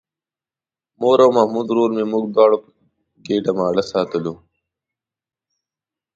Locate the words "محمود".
1.37-1.67